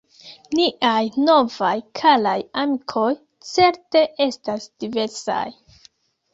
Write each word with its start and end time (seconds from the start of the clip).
Niaj 0.59 1.03
novaj 1.25 1.73
karaj 2.01 2.39
amikoj 2.63 3.11
certe 3.53 4.05
estas 4.29 4.69
diversaj. 4.87 5.47